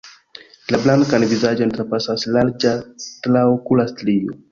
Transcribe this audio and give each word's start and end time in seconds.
La 0.75 0.77
blankan 0.85 1.25
vizaĝon 1.33 1.73
trapasas 1.75 2.25
larĝa 2.37 2.71
traokula 3.27 3.87
strio. 3.93 4.35